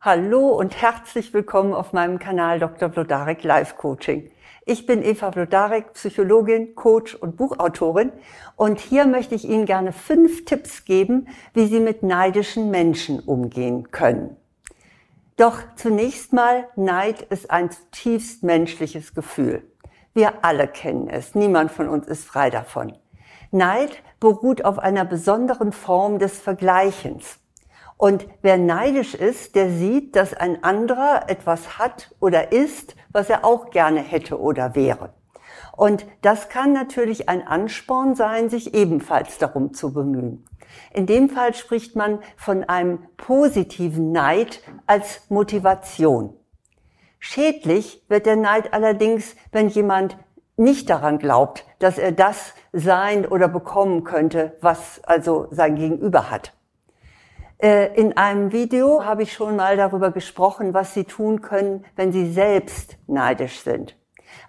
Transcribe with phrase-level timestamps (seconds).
[0.00, 2.88] Hallo und herzlich willkommen auf meinem Kanal Dr.
[2.88, 4.30] Blodarek Life Coaching.
[4.64, 8.12] Ich bin Eva Blodarek, Psychologin, Coach und Buchautorin
[8.54, 13.90] und hier möchte ich Ihnen gerne fünf Tipps geben, wie Sie mit neidischen Menschen umgehen
[13.90, 14.36] können.
[15.36, 19.64] Doch zunächst mal, Neid ist ein zutiefst menschliches Gefühl.
[20.14, 22.96] Wir alle kennen es, niemand von uns ist frei davon.
[23.50, 27.40] Neid beruht auf einer besonderen Form des Vergleichens.
[27.98, 33.44] Und wer neidisch ist, der sieht, dass ein anderer etwas hat oder ist, was er
[33.44, 35.12] auch gerne hätte oder wäre.
[35.76, 40.44] Und das kann natürlich ein Ansporn sein, sich ebenfalls darum zu bemühen.
[40.92, 46.34] In dem Fall spricht man von einem positiven Neid als Motivation.
[47.18, 50.16] Schädlich wird der Neid allerdings, wenn jemand
[50.56, 56.52] nicht daran glaubt, dass er das sein oder bekommen könnte, was also sein Gegenüber hat.
[57.58, 62.12] Äh, in einem Video habe ich schon mal darüber gesprochen, was Sie tun können, wenn
[62.12, 63.96] Sie selbst neidisch sind.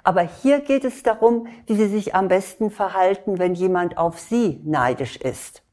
[0.03, 4.61] Aber hier geht es darum, wie Sie sich am besten verhalten, wenn jemand auf Sie
[4.63, 5.63] neidisch ist.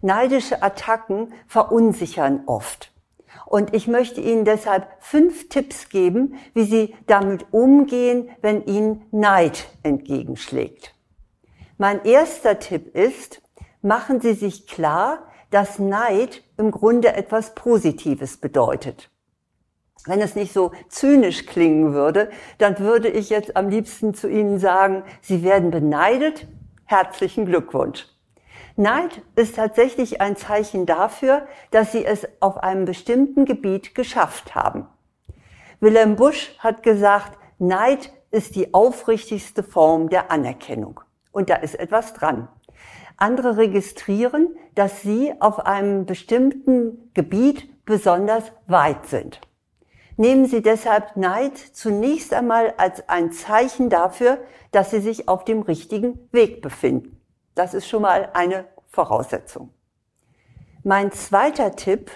[0.00, 2.92] Neidische Attacken verunsichern oft.
[3.46, 9.66] Und ich möchte Ihnen deshalb fünf Tipps geben, wie Sie damit umgehen, wenn Ihnen Neid
[9.82, 10.94] entgegenschlägt.
[11.76, 13.42] Mein erster Tipp ist,
[13.82, 19.08] machen Sie sich klar, dass Neid im Grunde etwas Positives bedeutet.
[20.04, 24.58] Wenn es nicht so zynisch klingen würde, dann würde ich jetzt am liebsten zu Ihnen
[24.58, 26.48] sagen, Sie werden beneidet.
[26.86, 28.08] Herzlichen Glückwunsch.
[28.74, 34.88] Neid ist tatsächlich ein Zeichen dafür, dass Sie es auf einem bestimmten Gebiet geschafft haben.
[35.78, 40.98] Wilhelm Busch hat gesagt, Neid ist die aufrichtigste Form der Anerkennung.
[41.30, 42.48] Und da ist etwas dran.
[43.16, 49.40] Andere registrieren, dass sie auf einem bestimmten Gebiet besonders weit sind.
[50.16, 54.38] Nehmen Sie deshalb Neid zunächst einmal als ein Zeichen dafür,
[54.70, 57.20] dass Sie sich auf dem richtigen Weg befinden.
[57.56, 59.70] Das ist schon mal eine Voraussetzung.
[60.84, 62.12] Mein zweiter Tipp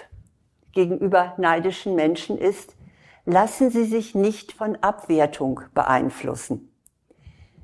[0.71, 2.75] gegenüber neidischen Menschen ist,
[3.25, 6.68] lassen Sie sich nicht von Abwertung beeinflussen.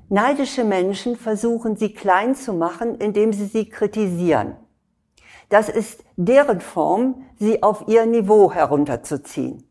[0.08, 4.56] Neidische Menschen versuchen sie klein zu machen, indem sie sie kritisieren.
[5.48, 9.68] Das ist deren Form, sie auf ihr Niveau herunterzuziehen.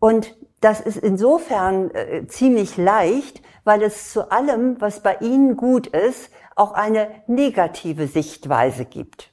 [0.00, 5.86] Und das ist insofern äh, ziemlich leicht, weil es zu allem, was bei ihnen gut
[5.86, 9.32] ist, auch eine negative Sichtweise gibt.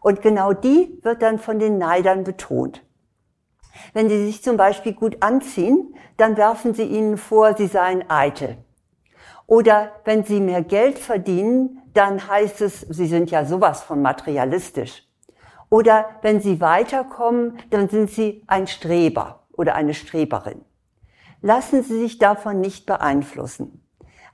[0.00, 2.82] Und genau die wird dann von den Neidern betont.
[3.94, 8.58] Wenn sie sich zum Beispiel gut anziehen, dann werfen sie ihnen vor, sie seien eitel.
[9.46, 15.06] Oder wenn sie mehr Geld verdienen, dann heißt es, sie sind ja sowas von materialistisch.
[15.68, 20.64] Oder wenn sie weiterkommen, dann sind sie ein Streber oder eine Streberin.
[21.40, 23.82] Lassen Sie sich davon nicht beeinflussen.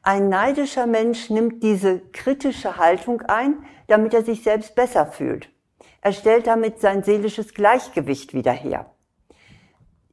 [0.03, 5.49] Ein neidischer Mensch nimmt diese kritische Haltung ein, damit er sich selbst besser fühlt.
[6.01, 8.91] Er stellt damit sein seelisches Gleichgewicht wieder her.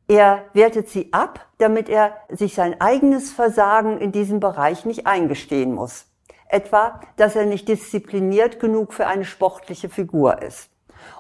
[0.07, 5.73] Er wertet sie ab, damit er sich sein eigenes Versagen in diesem Bereich nicht eingestehen
[5.73, 6.05] muss.
[6.47, 10.69] Etwa, dass er nicht diszipliniert genug für eine sportliche Figur ist.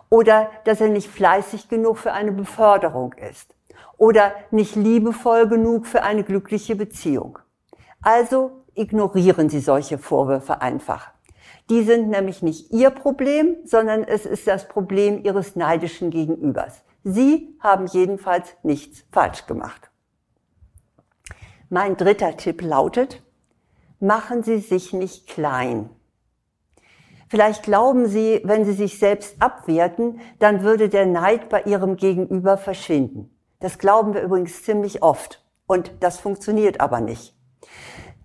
[0.09, 3.55] Oder dass er nicht fleißig genug für eine Beförderung ist.
[3.97, 7.39] Oder nicht liebevoll genug für eine glückliche Beziehung.
[8.03, 11.11] Also ignorieren Sie solche Vorwürfe einfach.
[11.71, 16.83] Die sind nämlich nicht Ihr Problem, sondern es ist das Problem Ihres neidischen Gegenübers.
[17.07, 19.91] Sie haben jedenfalls nichts falsch gemacht.
[21.69, 23.21] Mein dritter Tipp lautet,
[23.99, 25.91] machen Sie sich nicht klein.
[27.27, 32.57] Vielleicht glauben Sie, wenn Sie sich selbst abwerten, dann würde der Neid bei Ihrem Gegenüber
[32.57, 33.29] verschwinden.
[33.59, 35.45] Das glauben wir übrigens ziemlich oft.
[35.67, 37.35] Und das funktioniert aber nicht.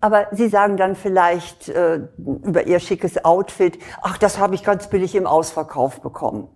[0.00, 4.88] Aber Sie sagen dann vielleicht äh, über Ihr schickes Outfit, ach, das habe ich ganz
[4.88, 6.48] billig im Ausverkauf bekommen.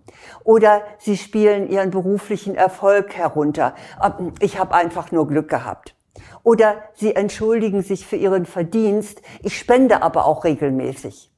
[0.43, 3.75] Oder Sie spielen Ihren beruflichen Erfolg herunter.
[3.99, 5.95] Ah, ich habe einfach nur Glück gehabt.
[6.43, 11.31] Oder Sie entschuldigen sich für Ihren Verdienst, ich spende aber auch regelmäßig.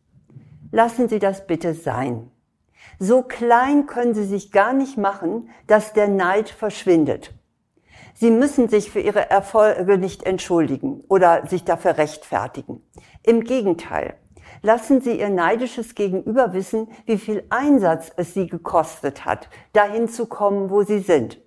[0.71, 2.31] Lassen Sie das bitte sein.
[3.00, 7.33] So klein können Sie sich gar nicht machen, dass der Neid verschwindet.
[8.19, 12.81] Sie müssen sich für Ihre Erfolge nicht entschuldigen oder sich dafür rechtfertigen.
[13.22, 14.16] Im Gegenteil.
[14.64, 20.25] Lassen Sie Ihr neidisches Gegenüber wissen, wie viel Einsatz es Sie gekostet hat, dahin zu
[20.25, 21.40] kommen, wo Sie sind.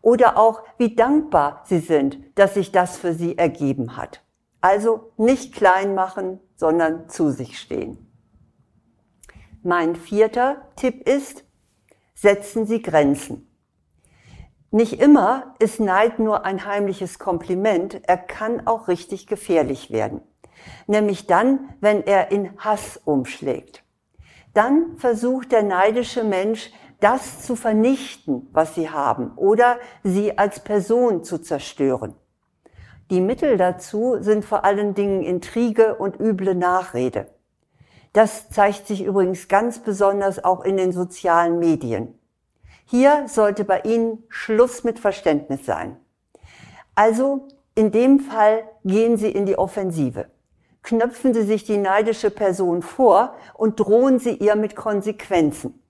[0.00, 4.24] Oder auch, wie dankbar Sie sind, dass sich das für Sie ergeben hat.
[4.62, 8.10] Also nicht klein machen, sondern zu sich stehen.
[9.62, 11.44] Mein vierter Tipp ist,
[12.14, 13.53] setzen Sie Grenzen.
[14.74, 20.20] Nicht immer ist Neid nur ein heimliches Kompliment, er kann auch richtig gefährlich werden.
[20.88, 23.84] Nämlich dann, wenn er in Hass umschlägt.
[24.52, 31.22] Dann versucht der neidische Mensch, das zu vernichten, was sie haben, oder sie als Person
[31.22, 32.16] zu zerstören.
[33.12, 37.28] Die Mittel dazu sind vor allen Dingen Intrige und üble Nachrede.
[38.12, 42.18] Das zeigt sich übrigens ganz besonders auch in den sozialen Medien.
[42.86, 45.96] Hier sollte bei Ihnen Schluss mit Verständnis sein.
[46.94, 50.26] Also in dem Fall gehen Sie in die Offensive.
[50.82, 55.82] Knöpfen Sie sich die neidische Person vor und drohen Sie ihr mit Konsequenzen.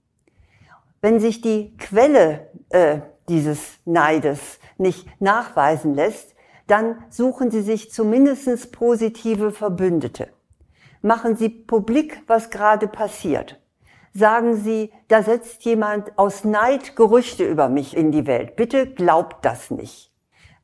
[1.01, 6.35] Wenn sich die Quelle äh, dieses Neides nicht nachweisen lässt,
[6.69, 10.29] dann suchen Sie sich zumindest positive Verbündete.
[11.03, 13.61] Machen Sie publik, was gerade passiert
[14.15, 18.57] sagen Sie, da setzt jemand aus Neid Gerüchte über mich in die Welt.
[18.57, 20.13] Bitte glaubt das nicht.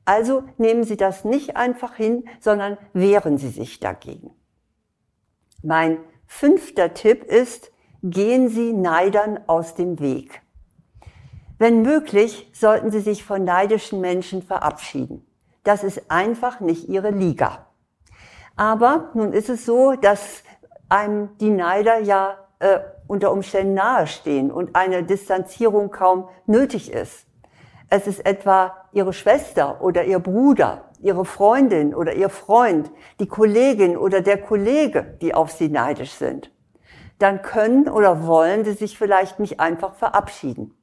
[0.05, 4.31] Also nehmen Sie das nicht einfach hin, sondern wehren Sie sich dagegen.
[5.63, 7.71] Mein fünfter Tipp ist,
[8.03, 10.43] gehen Sie Neidern aus dem Weg.
[11.59, 15.27] Wenn möglich, sollten Sie sich von neidischen Menschen verabschieden.
[15.65, 17.67] Das ist einfach nicht Ihre Liga.
[18.57, 20.43] Aber nun ist es so, dass
[20.89, 27.27] einem die Neider ja äh, unter Umständen nahestehen und eine Distanzierung kaum nötig ist.
[27.89, 33.97] Es ist etwa ihre Schwester oder ihr Bruder, ihre Freundin oder ihr Freund, die Kollegin
[33.97, 36.53] oder der Kollege, die auf sie neidisch sind.
[37.19, 40.75] Dann können oder wollen sie sich vielleicht nicht einfach verabschieden.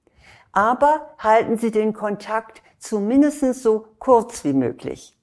[0.52, 5.18] Aber halten sie den Kontakt zumindest so kurz wie möglich.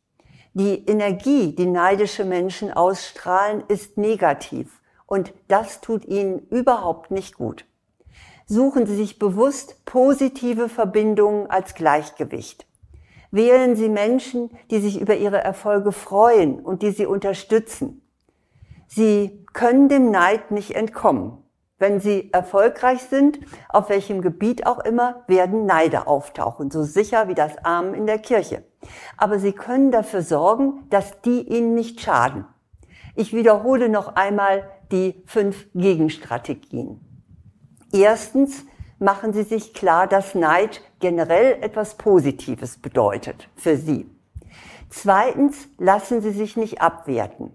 [0.55, 4.81] Die Energie, die neidische Menschen ausstrahlen, ist negativ
[5.15, 7.67] und das tut Ihnen überhaupt nicht gut.
[8.47, 12.67] Suchen Sie sich bewusst positive Verbindungen als Gleichgewicht.
[13.31, 18.03] Wählen Sie Menschen, die sich über Ihre Erfolge freuen und die Sie unterstützen.
[18.89, 21.39] Sie können dem Neid nicht entkommen.
[21.79, 23.39] Wenn Sie erfolgreich sind,
[23.69, 28.19] auf welchem Gebiet auch immer, werden Neider auftauchen, so sicher wie das Armen in der
[28.19, 28.65] Kirche.
[29.17, 32.47] Aber Sie können dafür sorgen, dass die Ihnen nicht schaden.
[33.17, 37.01] Ich wiederhole noch einmal die fünf Gegenstrategien.
[37.93, 38.65] Erstens
[39.01, 44.09] machen Sie sich klar, dass Neid generell etwas Positives bedeutet für Sie.
[44.91, 47.51] Zweitens lassen Sie sich nicht abwerten.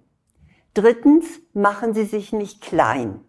[0.73, 3.21] Drittens machen Sie sich nicht klein.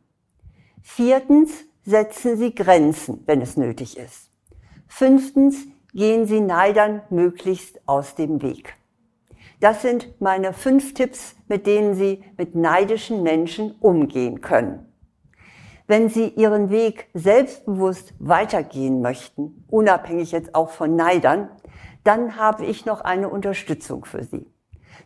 [0.82, 1.52] Viertens
[1.84, 4.28] setzen Sie Grenzen, wenn es nötig ist.
[4.88, 5.56] Fünftens
[5.94, 8.76] gehen Sie Neidern möglichst aus dem Weg.
[9.60, 14.86] Das sind meine fünf Tipps, mit denen Sie mit neidischen Menschen umgehen können.
[15.86, 21.50] Wenn Sie Ihren Weg selbstbewusst weitergehen möchten, unabhängig jetzt auch von Neidern,
[22.04, 24.46] dann habe ich noch eine Unterstützung für Sie.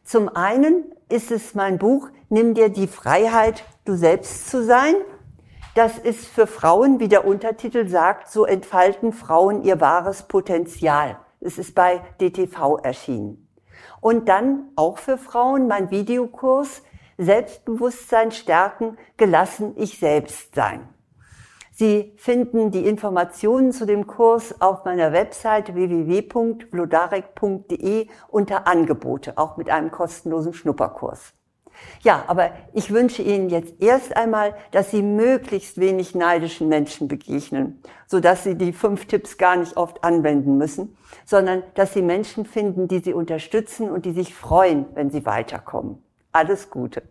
[0.05, 4.95] Zum einen ist es mein Buch Nimm dir die Freiheit, du selbst zu sein.
[5.77, 11.19] Das ist für Frauen, wie der Untertitel sagt, so entfalten Frauen ihr wahres Potenzial.
[11.41, 13.44] Es ist bei DTV erschienen.
[14.05, 16.83] Und dann auch für Frauen mein Videokurs
[17.17, 20.87] Selbstbewusstsein stärken, gelassen ich selbst sein.
[21.73, 29.71] Sie finden die Informationen zu dem Kurs auf meiner Website www.vlodarek.de unter Angebote, auch mit
[29.71, 31.33] einem kostenlosen Schnupperkurs.
[32.03, 37.81] Ja, aber ich wünsche Ihnen jetzt erst einmal, dass Sie möglichst wenig neidischen Menschen begegnen,
[38.07, 42.45] so dass Sie die fünf Tipps gar nicht oft anwenden müssen, sondern dass Sie Menschen
[42.45, 46.03] finden, die Sie unterstützen und die sich freuen, wenn Sie weiterkommen.
[46.33, 47.03] Alles Gute.